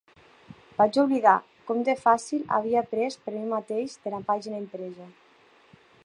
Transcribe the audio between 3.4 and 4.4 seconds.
mateix de la